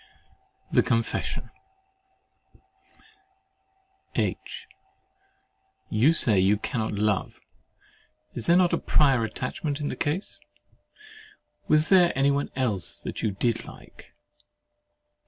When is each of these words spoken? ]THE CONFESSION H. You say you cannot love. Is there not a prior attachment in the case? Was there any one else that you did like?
]THE 0.75 0.81
CONFESSION 0.81 1.51
H. 4.15 4.67
You 5.91 6.11
say 6.11 6.39
you 6.39 6.57
cannot 6.57 6.93
love. 6.93 7.39
Is 8.33 8.47
there 8.47 8.57
not 8.57 8.73
a 8.73 8.79
prior 8.79 9.23
attachment 9.23 9.79
in 9.79 9.89
the 9.89 9.95
case? 9.95 10.39
Was 11.67 11.89
there 11.89 12.17
any 12.17 12.31
one 12.31 12.49
else 12.55 12.99
that 13.01 13.21
you 13.21 13.29
did 13.29 13.65
like? 13.65 14.15